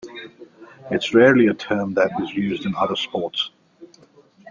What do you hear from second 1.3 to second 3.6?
a term that is used in other sports.